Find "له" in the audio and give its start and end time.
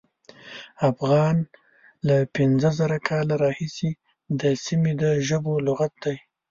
2.07-2.15